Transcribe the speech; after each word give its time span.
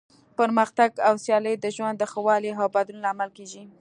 پرمختګ 0.39 0.89
او 1.07 1.13
سیالي 1.23 1.53
د 1.59 1.65
ژوند 1.75 1.95
د 1.99 2.03
ښه 2.11 2.19
والي 2.25 2.51
او 2.61 2.67
بدلون 2.75 3.01
لامل 3.05 3.29
کیږي. 3.37 3.63